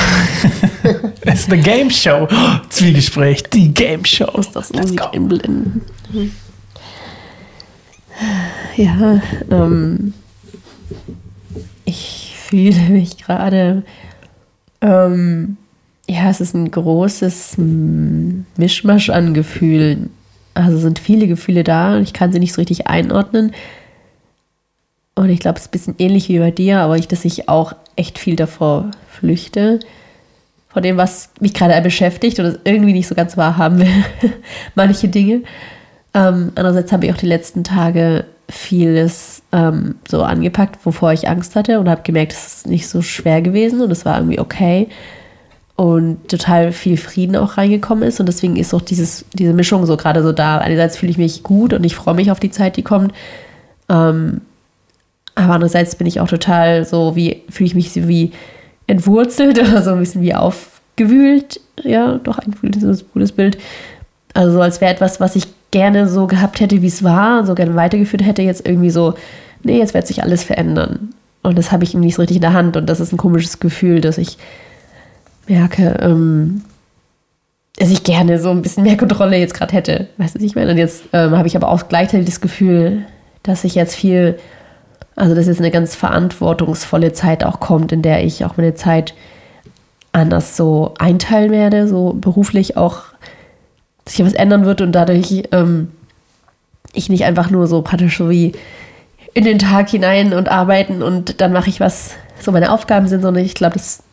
[1.21, 2.27] Es ist eine Game Show.
[2.69, 4.29] Zwiegespräch, die Game Show.
[4.35, 5.81] muss das Musik einblenden.
[8.75, 10.13] Ja, ähm,
[11.85, 13.83] ich fühle mich gerade,
[14.81, 15.57] ähm,
[16.11, 20.09] ja, es ist ein großes mm, Mischmasch an Gefühlen.
[20.53, 23.53] Also sind viele Gefühle da und ich kann sie nicht so richtig einordnen.
[25.15, 27.47] Und ich glaube, es ist ein bisschen ähnlich wie bei dir, aber ich, dass ich
[27.47, 29.79] auch echt viel davor flüchte.
[30.67, 34.03] Vor dem, was mich gerade beschäftigt oder irgendwie nicht so ganz wahrhaben will.
[34.75, 35.43] Manche Dinge.
[36.13, 41.55] Ähm, andererseits habe ich auch die letzten Tage vieles ähm, so angepackt, wovor ich Angst
[41.55, 44.89] hatte und habe gemerkt, es ist nicht so schwer gewesen und es war irgendwie okay
[45.75, 49.97] und total viel Frieden auch reingekommen ist und deswegen ist auch dieses, diese Mischung so
[49.97, 50.57] gerade so da.
[50.57, 53.13] Einerseits fühle ich mich gut und ich freue mich auf die Zeit, die kommt.
[53.89, 54.41] Ähm,
[55.35, 58.31] aber andererseits bin ich auch total so, wie fühle ich mich so wie
[58.87, 61.59] entwurzelt oder so ein bisschen wie aufgewühlt.
[61.83, 63.57] Ja, doch, eingewühlt ist ein gutes Bild.
[64.33, 67.55] Also so als wäre etwas, was ich gerne so gehabt hätte, wie es war, so
[67.55, 69.15] gerne weitergeführt hätte, jetzt irgendwie so,
[69.63, 71.13] nee, jetzt wird sich alles verändern.
[71.43, 72.77] Und das habe ich nicht so richtig in der Hand.
[72.77, 74.37] Und das ist ein komisches Gefühl, dass ich
[75.47, 76.63] merke, ähm,
[77.77, 80.07] dass ich gerne so ein bisschen mehr Kontrolle jetzt gerade hätte.
[80.17, 80.71] Weißt du, ich meine?
[80.71, 83.05] Und jetzt ähm, habe ich aber auch gleichzeitig das Gefühl,
[83.43, 84.37] dass ich jetzt viel,
[85.15, 89.13] also dass jetzt eine ganz verantwortungsvolle Zeit auch kommt, in der ich auch meine Zeit
[90.11, 93.03] anders so einteilen werde, so beruflich auch
[94.07, 95.91] sich was ändern wird und dadurch ähm,
[96.93, 98.53] ich nicht einfach nur so praktisch so wie
[99.33, 103.21] in den Tag hinein und arbeiten und dann mache ich was so meine Aufgaben sind,
[103.21, 104.03] sondern ich glaube, das,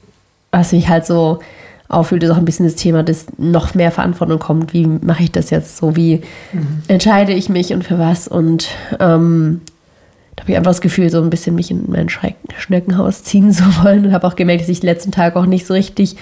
[0.51, 1.41] was mich halt so
[1.89, 4.75] auffühlt, ist auch ein bisschen das Thema, dass noch mehr Verantwortung kommt.
[4.75, 5.97] Wie mache ich das jetzt so?
[5.97, 6.83] Wie mhm.
[6.89, 8.29] entscheide ich mich und für was?
[8.29, 8.69] Und
[9.01, 9.63] ähm,
[10.37, 13.65] da habe ich einfach das Gefühl, so ein bisschen mich in mein Schneckenhaus ziehen zu
[13.83, 16.17] wollen und habe auch gemerkt, dass ich den letzten Tag auch nicht so richtig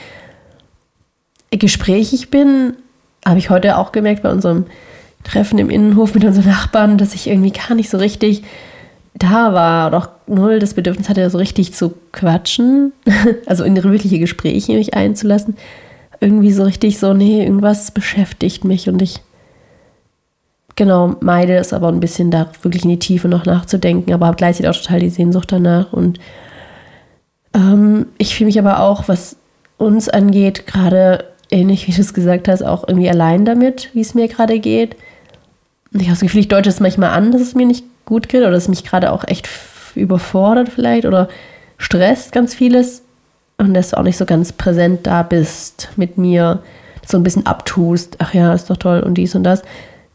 [1.51, 2.75] gesprächig bin.
[3.25, 4.67] Habe ich heute auch gemerkt bei unserem
[5.25, 8.45] Treffen im Innenhof mit unseren Nachbarn, dass ich irgendwie gar nicht so richtig
[9.19, 12.93] da war auch null das Bedürfnis hatte, so richtig zu quatschen,
[13.47, 15.57] also in wirkliche Gespräche mich einzulassen.
[16.21, 19.21] Irgendwie so richtig so, nee, irgendwas beschäftigt mich und ich
[20.77, 24.37] genau meide es aber ein bisschen da wirklich in die Tiefe noch nachzudenken, aber habe
[24.37, 26.19] gleichzeitig auch total die Sehnsucht danach und
[27.55, 29.37] ähm, ich fühle mich aber auch, was
[29.79, 34.15] uns angeht, gerade ähnlich wie du es gesagt hast, auch irgendwie allein damit, wie es
[34.15, 34.97] mir gerade geht.
[35.93, 38.31] Und ich habe das Gefühl, ich deute es manchmal an, dass es mir nicht gut
[38.31, 39.49] geht oder dass mich gerade auch echt
[39.95, 41.29] überfordert vielleicht oder
[41.77, 43.03] stresst ganz vieles
[43.59, 46.61] und dass du auch nicht so ganz präsent da bist mit mir,
[47.07, 49.63] so ein bisschen abtust, ach ja, ist doch toll und dies und das,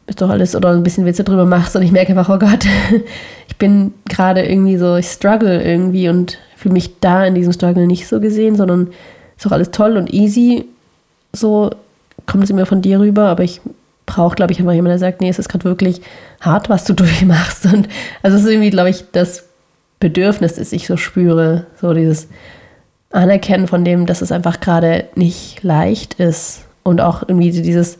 [0.06, 2.66] ist doch alles oder ein bisschen Witze drüber machst und ich merke einfach, oh Gott,
[3.48, 7.86] ich bin gerade irgendwie so, ich struggle irgendwie und fühle mich da in diesem Struggle
[7.86, 8.88] nicht so gesehen, sondern
[9.36, 10.66] ist doch alles toll und easy,
[11.32, 11.70] so
[12.26, 13.60] kommt es immer von dir rüber, aber ich
[14.12, 16.02] brauche, glaube ich, einfach jemand, der sagt, nee, es ist gerade wirklich
[16.40, 17.66] hart, was du durchmachst.
[17.66, 17.88] Und
[18.22, 19.44] also es ist irgendwie, glaube ich, das
[20.00, 22.28] Bedürfnis, das ich so spüre, so dieses
[23.10, 26.64] Anerkennen von dem, dass es einfach gerade nicht leicht ist.
[26.82, 27.98] Und auch irgendwie dieses,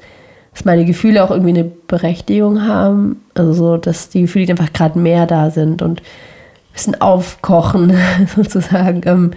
[0.52, 4.98] dass meine Gefühle auch irgendwie eine Berechtigung haben, also so, dass die Gefühle einfach gerade
[4.98, 7.96] mehr da sind und ein bisschen aufkochen
[8.36, 9.30] sozusagen, ähm,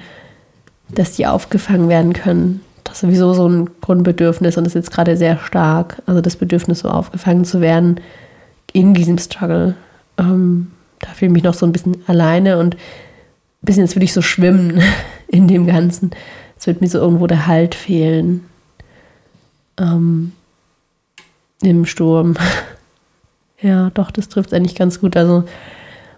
[0.90, 2.65] dass die aufgefangen werden können
[2.96, 6.02] sowieso so ein Grundbedürfnis und ist jetzt gerade sehr stark.
[6.06, 8.00] Also das Bedürfnis, so aufgefangen zu werden
[8.74, 9.76] in diesem Struggle.
[10.18, 12.80] Ähm, da fühle ich mich noch so ein bisschen alleine und ein
[13.62, 14.82] bisschen, jetzt würde ich so schwimmen
[15.28, 16.12] in dem Ganzen.
[16.58, 18.46] Es wird mir so irgendwo der Halt fehlen.
[19.78, 20.32] Ähm,
[21.62, 22.36] Im Sturm.
[23.62, 25.18] ja, doch, das trifft eigentlich ganz gut.
[25.18, 25.44] Also,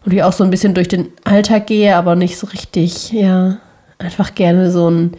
[0.06, 3.58] und ich auch so ein bisschen durch den Alltag gehe, aber nicht so richtig, ja,
[3.98, 5.18] einfach gerne so ein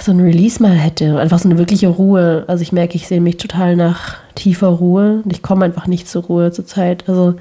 [0.00, 1.18] so ein Release mal hätte.
[1.18, 2.44] Einfach so eine wirkliche Ruhe.
[2.48, 6.08] Also ich merke, ich sehe mich total nach tiefer Ruhe und ich komme einfach nicht
[6.08, 7.08] zur Ruhe zurzeit.
[7.08, 7.40] Also den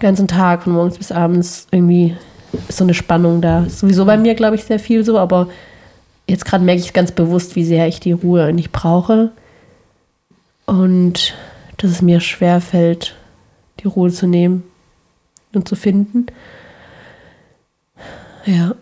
[0.00, 2.16] ganzen Tag, von morgens bis abends, irgendwie
[2.68, 3.66] ist so eine Spannung da.
[3.68, 5.48] Sowieso bei mir, glaube ich, sehr viel so, aber
[6.26, 9.30] jetzt gerade merke ich ganz bewusst, wie sehr ich die Ruhe eigentlich brauche.
[10.64, 11.34] Und
[11.76, 13.14] dass es mir schwer fällt,
[13.80, 14.64] die Ruhe zu nehmen
[15.52, 16.26] und zu finden.
[18.46, 18.74] Ja.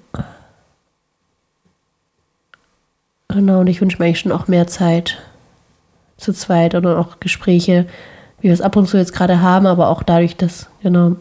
[3.34, 5.18] Genau, und ich wünsche mir eigentlich schon auch mehr Zeit
[6.16, 7.86] zu zweit oder auch Gespräche,
[8.40, 11.16] wie wir es ab und zu jetzt gerade haben, aber auch dadurch, dass, genau,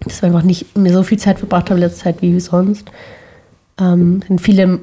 [0.00, 2.90] dass wir einfach nicht mehr so viel Zeit verbracht haben in letzter Zeit wie sonst,
[3.80, 4.80] ähm, sind viele,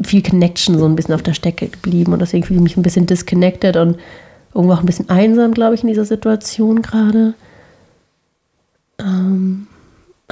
[0.00, 2.84] viel Connection so ein bisschen auf der Stecke geblieben und deswegen fühle ich mich ein
[2.84, 3.98] bisschen disconnected und
[4.54, 7.34] irgendwo auch ein bisschen einsam, glaube ich, in dieser Situation gerade.
[9.00, 9.66] Ähm,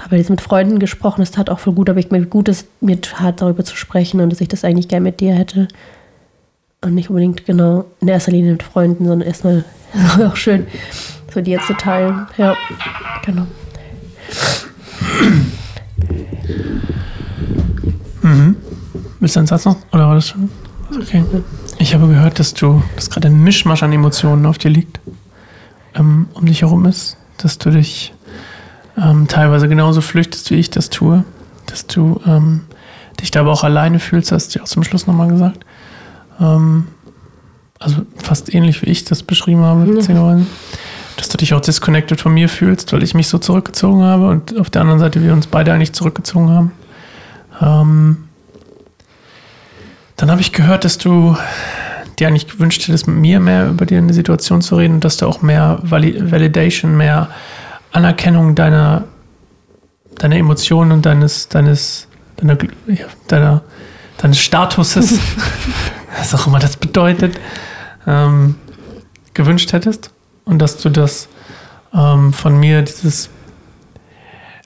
[0.01, 2.65] habe jetzt mit Freunden gesprochen, es tat auch voll gut, aber ich mir gut, dass
[2.81, 5.69] mir tat, darüber zu sprechen und dass ich das eigentlich gerne mit dir hätte.
[6.83, 9.65] Und nicht unbedingt genau in erster Linie mit Freunden, sondern erstmal
[10.27, 10.67] auch schön,
[11.33, 12.27] so dir zu teilen.
[12.39, 12.55] Ja,
[13.25, 13.47] genau.
[18.23, 18.57] Mhm.
[19.19, 19.77] Willst du einen Satz noch?
[19.93, 20.49] Oder war das schon?
[20.95, 21.25] Okay.
[21.79, 25.01] Ich habe gehört, dass du, dass gerade ein Mischmasch an Emotionen auf dir liegt,
[25.95, 28.13] ähm, um dich herum ist, dass du dich
[29.01, 31.25] ähm, teilweise genauso flüchtest, wie ich das tue,
[31.67, 32.63] dass du ähm,
[33.21, 35.65] dich da aber auch alleine fühlst, hast du ja auch zum Schluss nochmal gesagt.
[36.41, 36.87] Ähm,
[37.79, 40.47] also fast ähnlich wie ich das beschrieben habe, mhm.
[41.17, 44.59] dass du dich auch disconnected von mir fühlst, weil ich mich so zurückgezogen habe und
[44.59, 46.73] auf der anderen Seite wir uns beide eigentlich zurückgezogen haben.
[47.61, 48.17] Ähm,
[50.17, 51.37] dann habe ich gehört, dass du
[52.19, 55.27] dir eigentlich gewünscht hättest, mit mir mehr über die Situation zu reden und dass du
[55.27, 57.31] auch mehr Validation, mehr
[57.93, 59.05] Anerkennung deiner,
[60.17, 62.57] deiner Emotionen und deines, deines, deiner,
[63.29, 63.63] deiner,
[64.19, 65.19] deines Statuses,
[66.19, 67.39] was auch immer das bedeutet,
[68.07, 68.57] ähm,
[69.35, 70.11] gewünscht hättest
[70.45, 71.29] und dass du das
[71.95, 73.31] ähm, von mir, dieses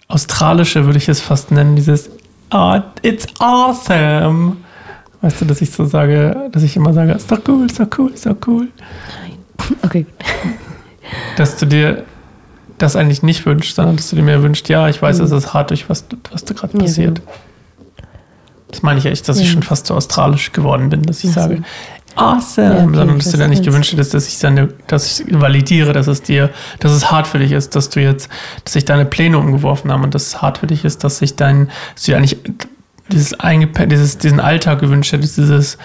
[0.08, 2.10] Australische würde ich es fast nennen, dieses
[2.50, 4.56] oh, it's awesome.
[5.22, 7.88] Weißt du, dass ich so sage, dass ich immer sage, ist doch cool, ist doch
[7.98, 8.68] cool, ist doch cool.
[9.82, 10.06] Okay.
[11.36, 12.04] Dass du dir
[12.78, 15.54] das eigentlich nicht wünschst, sondern dass du dir mehr wünschst, ja, ich weiß, es ist
[15.54, 17.20] hart durch was, was da gerade Ja, passiert.
[17.20, 17.30] genau.
[18.68, 19.52] Das meine ich echt, dass ich Ja.
[19.52, 21.40] schon fast so australisch geworden bin, dass ich Ach so.
[21.40, 21.62] sage,
[22.16, 25.40] awesome, Ja, okay, sondern dass du dir nicht gewünscht hättest, dass ich dann, dass ich
[25.40, 28.28] validiere, dass es dir, dass es hart für dich ist, dass du jetzt,
[28.64, 31.36] dass sich deine Pläne umgeworfen haben und dass es hart für dich ist, dass sich
[31.36, 32.38] dein, dass du dir eigentlich
[33.12, 33.36] dieses
[33.88, 35.78] dieses, diesen Alltag gewünscht hättest, dieses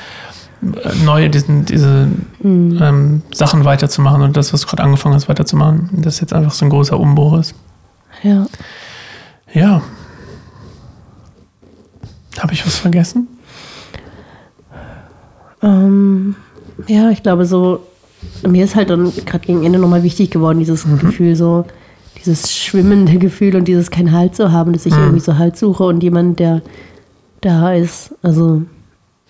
[1.05, 2.07] neue, diesen, diese
[2.41, 2.79] Mhm.
[2.81, 6.69] ähm, Sachen weiterzumachen und das, was gerade angefangen hast, weiterzumachen, dass jetzt einfach so ein
[6.69, 7.55] großer Umbruch ist.
[8.23, 8.45] Ja.
[9.53, 9.81] Ja.
[12.39, 13.27] Habe ich was vergessen?
[15.61, 16.35] Ähm,
[16.87, 17.81] ja, ich glaube so,
[18.47, 20.99] mir ist halt dann gerade gegen Ende nochmal wichtig geworden, dieses Mhm.
[20.99, 21.65] Gefühl so,
[22.17, 24.99] dieses schwimmende Gefühl und dieses keinen Halt zu haben, dass ich Mhm.
[24.99, 26.61] irgendwie so Halt suche und jemand, der
[27.41, 28.63] da ist, also,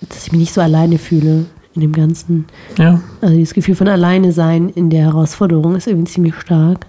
[0.01, 2.45] dass ich mich nicht so alleine fühle in dem Ganzen.
[2.77, 3.01] Ja.
[3.21, 6.85] Also dieses Gefühl von alleine sein in der Herausforderung ist irgendwie ziemlich stark.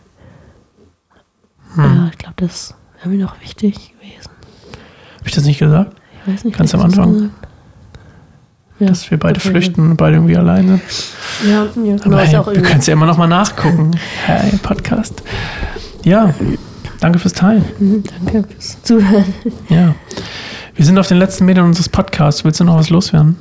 [1.74, 1.84] Hm.
[1.84, 4.30] Ja, ich glaube, das wäre mir noch wichtig gewesen.
[5.18, 5.96] Habe ich das nicht gesagt?
[6.26, 7.14] Ich weiß nicht, Ganz am Anfang.
[7.14, 7.30] sagen.
[8.78, 9.50] Ja, Dass wir beide okay.
[9.50, 10.80] flüchten und beide irgendwie alleine.
[11.46, 12.04] Ja, ja genau.
[12.06, 13.90] Aber hey, auch du kannst ja immer noch mal nachgucken.
[14.24, 15.22] Hey, Podcast.
[16.02, 16.32] Ja,
[17.00, 17.62] danke fürs Teilen.
[17.78, 19.34] Mhm, Danke fürs Zuhören.
[19.68, 19.94] Ja.
[20.80, 22.42] Wir sind auf den letzten Metern unseres Podcasts.
[22.42, 23.36] Willst du noch was loswerden?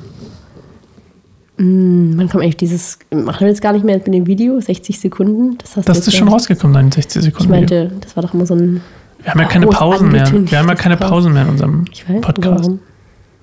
[1.56, 5.00] Mm, Man kommt eigentlich dieses, machen wir jetzt gar nicht mehr mit dem Video, 60
[5.00, 5.56] Sekunden.
[5.56, 7.50] Das, hast Das ist schon rausgekommen, dein 60 Ich Sekunden.
[7.50, 7.84] Video.
[7.84, 8.82] meinte, das war doch immer so ein.
[9.22, 10.30] Wir haben ja keine Pausen mehr.
[10.30, 12.64] Wir haben ja keine Pausen mehr in unserem Ich weiß Podcast.
[12.64, 12.80] warum.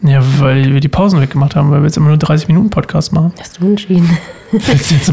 [0.02, 3.14] Ja, weil wir die Pausen weggemacht haben, weil wir jetzt immer nur 30 Minuten Podcast
[3.14, 3.34] machen.
[3.40, 4.18] Hast du entschieden.
[4.52, 4.60] Du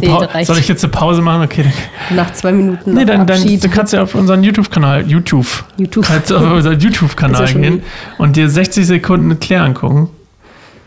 [0.00, 0.44] Nee.
[0.44, 1.42] Soll ich jetzt eine Pause machen?
[1.42, 1.64] Okay,
[2.08, 6.04] dann Nach zwei Minuten Nee, dann, dann du kannst ja auf unseren YouTube-Kanal, YouTube, YouTube.
[6.04, 7.82] kannst du auf unseren YouTube-Kanal ja gehen
[8.18, 10.08] und dir 60 Sekunden Claire angucken,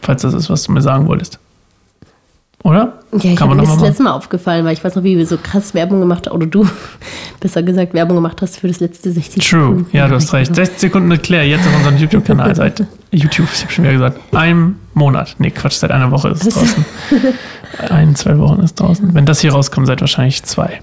[0.02, 1.40] falls das ist, was du mir sagen wolltest.
[2.68, 3.00] Oder?
[3.14, 3.84] Ja, ich habe mir das machen.
[3.86, 6.48] letzte Mal aufgefallen, weil ich weiß noch, wie wir so krass Werbung gemacht haben, oder
[6.48, 6.68] du,
[7.40, 9.88] besser gesagt, Werbung gemacht hast für das letzte 60 True, Sekunden.
[9.94, 10.54] ja, du hast recht.
[10.54, 14.20] 60 Sekunden mit Claire, jetzt auf unserem YouTube-Kanal seit YouTube, ich habe schon wieder gesagt,
[14.36, 15.36] einem Monat.
[15.40, 16.86] Nee, Quatsch, seit einer Woche ist es draußen.
[17.90, 19.14] Ein, zwei Wochen ist draußen.
[19.14, 20.82] Wenn das hier rauskommt, seid wahrscheinlich zwei.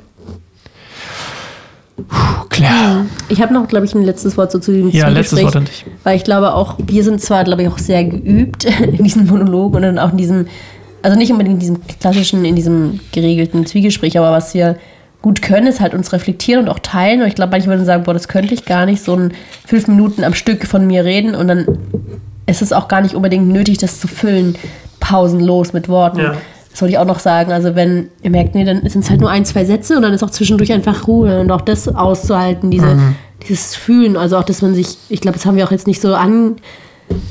[1.97, 3.05] Puh, Claire.
[3.29, 5.65] Ich habe noch, glaube ich, ein letztes Wort so zu dem Ja, letztes Wort an
[5.67, 5.85] dich.
[6.03, 9.77] Weil ich glaube auch, wir sind zwar, glaube ich, auch sehr geübt in diesen Monologen
[9.77, 10.47] und dann auch in diesem,
[11.05, 14.77] also nicht unbedingt in diesem klassischen, in diesem geregelten Zwiegespräch, aber was wir
[15.21, 17.21] gut können, ist halt uns reflektieren und auch teilen.
[17.21, 19.33] Und ich glaube, manche würden sagen, boah, das könnte ich gar nicht, so ein
[19.67, 21.67] fünf Minuten am Stück von mir reden und dann
[22.47, 24.57] ist es auch gar nicht unbedingt nötig, das zu füllen,
[25.01, 26.21] pausenlos mit Worten.
[26.21, 26.37] Ja.
[26.71, 27.53] Das wollte ich auch noch sagen.
[27.53, 30.15] Also wenn ihr merkt, nee, dann sind es halt nur ein, zwei Sätze und dann
[30.15, 32.99] ist auch zwischendurch einfach Ruhe und auch das auszuhalten, diese,
[33.47, 34.17] dieses Fühlen.
[34.17, 36.57] Also auch, dass man sich, ich glaube, das haben wir auch jetzt nicht so an,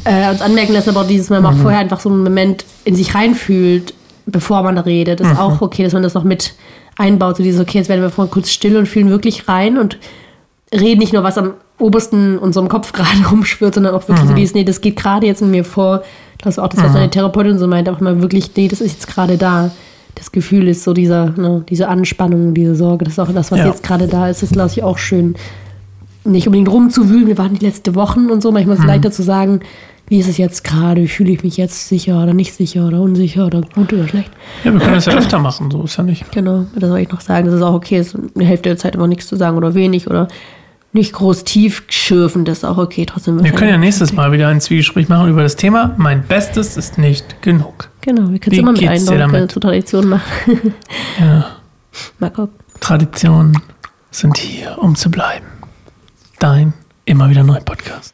[0.06, 3.16] äh, uns anmerken lassen, aber dieses Mal auch vorher einfach so einen Moment in sich
[3.16, 3.94] reinfühlt,
[4.26, 5.22] bevor man redet.
[5.22, 6.54] Ist auch okay, dass man das noch mit
[6.98, 7.38] einbaut.
[7.38, 9.98] So dieses, okay, jetzt werden wir vorhin kurz still und fühlen wirklich rein und
[10.74, 14.56] reden nicht nur, was am obersten unserem Kopf gerade rumschwirrt, sondern auch wirklich so dieses,
[14.56, 16.04] nee, das geht gerade jetzt in mir vor.
[16.42, 18.92] Das ist auch das, was meine Therapeutin so meint, auch mal wirklich, nee, das ist
[18.94, 19.72] jetzt gerade da.
[20.16, 23.60] Das Gefühl ist so dieser, ne, diese Anspannung, diese Sorge, das ist auch das, was
[23.60, 23.68] Ja.
[23.68, 25.36] jetzt gerade da ist, das lasse ich auch schön.
[26.26, 29.24] Nicht unbedingt rumzuwühlen, wir waren die letzten Wochen und so, manchmal ist es leichter zu
[29.24, 29.60] sagen,
[30.08, 33.46] wie ist es jetzt gerade, fühle ich mich jetzt sicher oder nicht sicher oder unsicher
[33.46, 34.32] oder gut oder schlecht.
[34.64, 36.32] Ja, wir können das ja öfter machen, so ist ja nicht.
[36.32, 38.96] Genau, das soll ich noch sagen, dass es auch okay ist, eine Hälfte der Zeit
[38.96, 40.28] immer nichts zu sagen oder wenig oder
[40.92, 43.06] nicht groß tief schürfen, das ist auch okay.
[43.06, 46.78] Trotzdem Wir können ja nächstes Mal wieder ein Zwiegespräch machen über das Thema Mein Bestes
[46.78, 47.90] ist nicht genug.
[48.02, 50.74] Genau, wir können Wie es immer mit einbauen, zur Tradition machen.
[51.20, 51.46] Ja,
[52.20, 52.50] Mag auch.
[52.80, 53.58] Traditionen
[54.12, 55.46] sind hier, um zu bleiben.
[56.44, 56.74] Dein
[57.06, 58.14] immer wieder neu Podcast.